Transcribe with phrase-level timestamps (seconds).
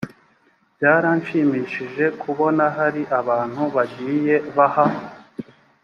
[0.75, 4.85] byaranshimishije kubona hari abantu bagiye baha